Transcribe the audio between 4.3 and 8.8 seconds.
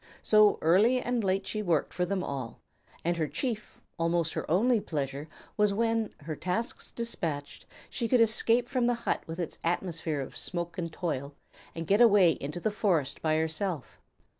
her only pleasure was when, her tasks despatched, she could escape